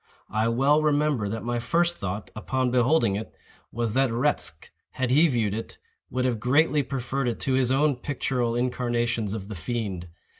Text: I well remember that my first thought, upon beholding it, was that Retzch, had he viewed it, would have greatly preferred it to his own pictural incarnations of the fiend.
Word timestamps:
I 0.31 0.47
well 0.47 0.81
remember 0.81 1.29
that 1.29 1.43
my 1.43 1.59
first 1.59 1.97
thought, 1.99 2.31
upon 2.35 2.71
beholding 2.71 3.15
it, 3.15 3.35
was 3.71 3.93
that 3.93 4.09
Retzch, 4.09 4.69
had 4.93 5.11
he 5.11 5.27
viewed 5.27 5.53
it, 5.53 5.77
would 6.09 6.25
have 6.25 6.39
greatly 6.39 6.81
preferred 6.81 7.27
it 7.27 7.39
to 7.41 7.53
his 7.53 7.71
own 7.71 7.97
pictural 7.97 8.57
incarnations 8.57 9.35
of 9.35 9.47
the 9.47 9.53
fiend. 9.53 10.07